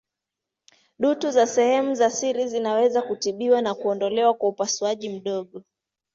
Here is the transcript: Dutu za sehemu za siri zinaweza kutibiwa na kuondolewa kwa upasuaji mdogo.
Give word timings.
Dutu 0.99 1.31
za 1.31 1.47
sehemu 1.47 1.95
za 1.95 2.09
siri 2.09 2.47
zinaweza 2.47 3.01
kutibiwa 3.01 3.61
na 3.61 3.73
kuondolewa 3.75 4.33
kwa 4.33 4.49
upasuaji 4.49 5.09
mdogo. 5.09 5.63